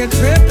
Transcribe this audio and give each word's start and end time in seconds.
a 0.00 0.08
trip 0.08 0.49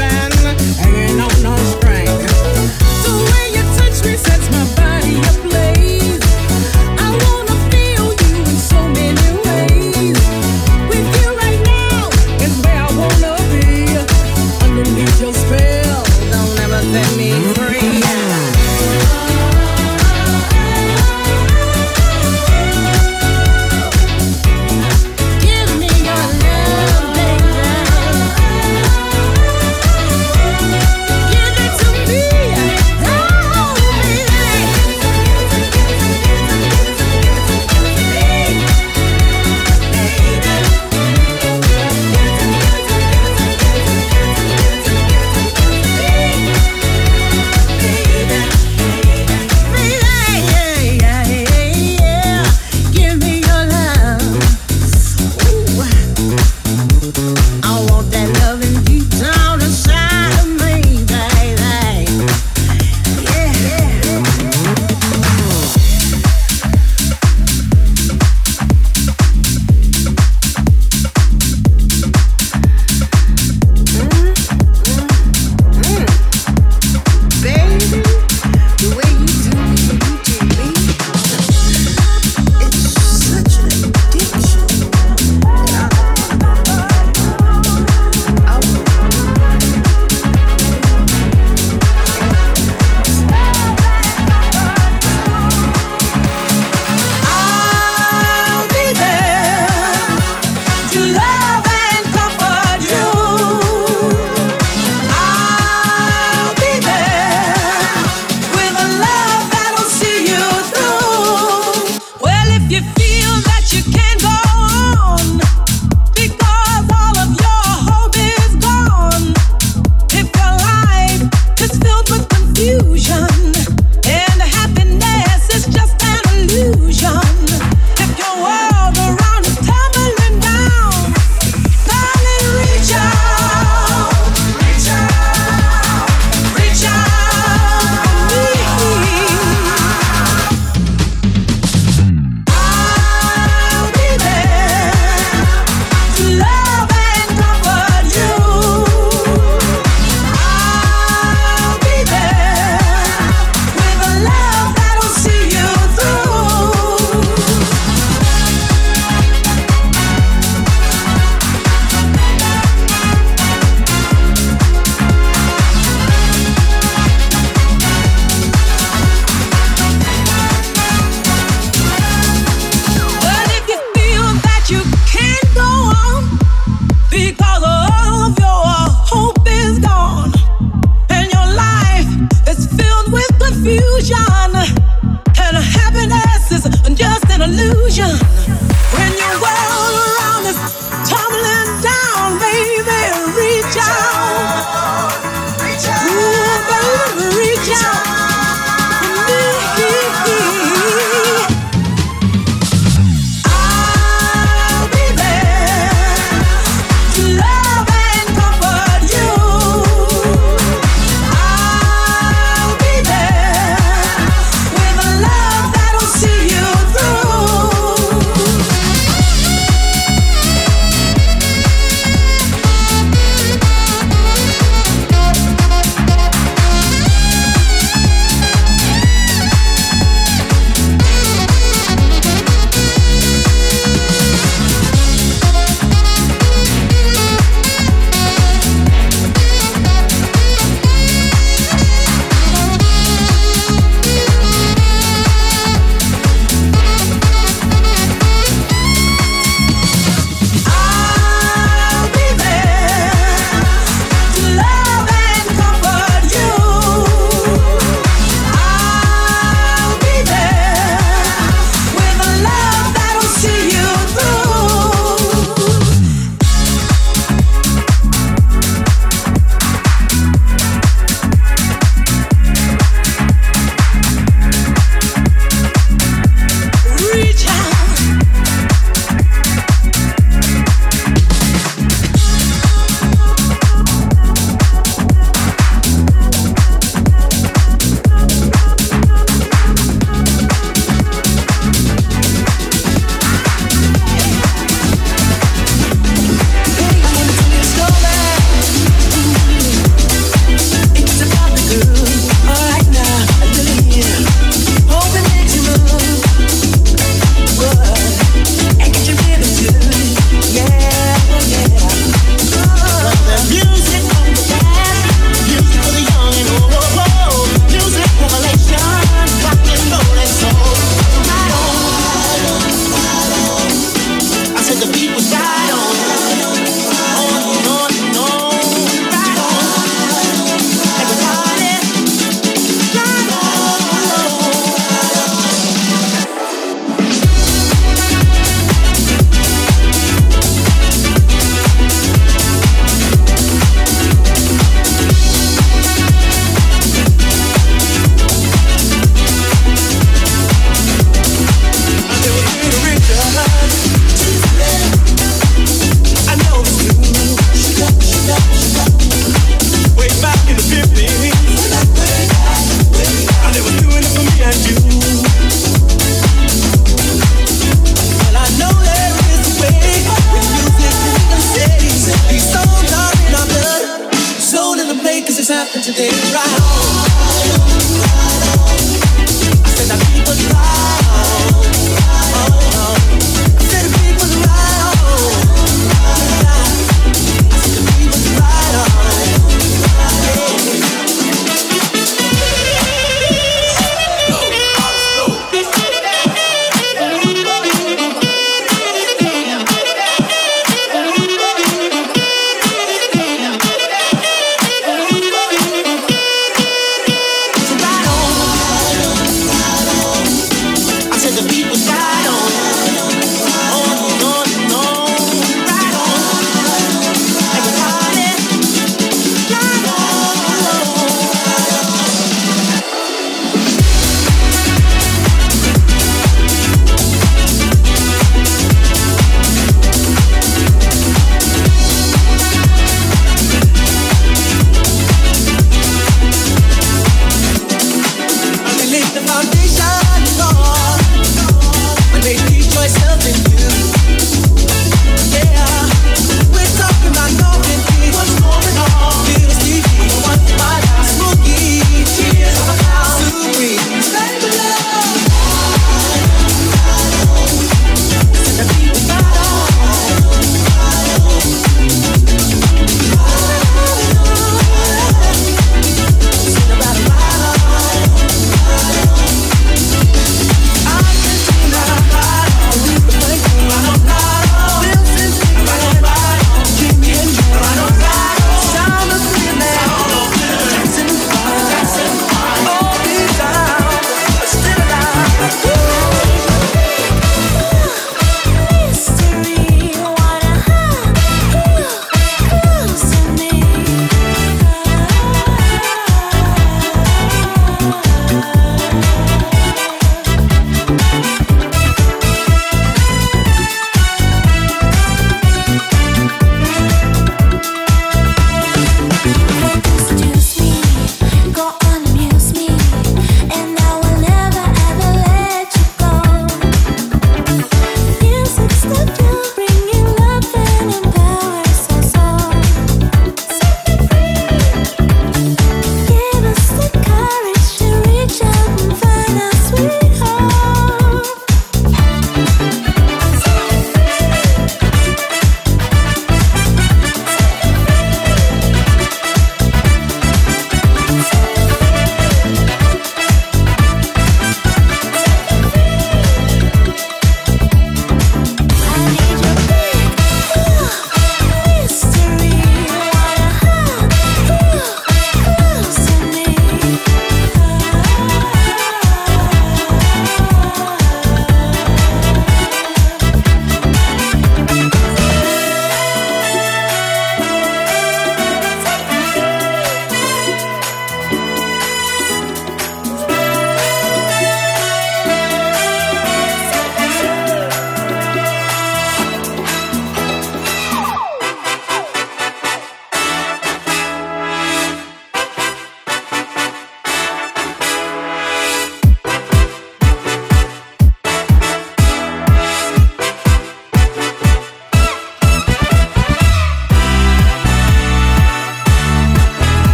love. 207.28 207.59